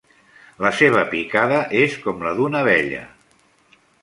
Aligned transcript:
La 0.65 0.71
seva 0.79 1.03
picada 1.11 1.59
és 1.83 1.99
com 2.07 2.25
la 2.29 2.33
d'una 2.41 2.63
abella. 2.67 3.05